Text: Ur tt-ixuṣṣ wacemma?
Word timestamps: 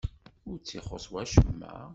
Ur 0.49 0.55
tt-ixuṣṣ 0.59 1.05
wacemma? 1.13 1.75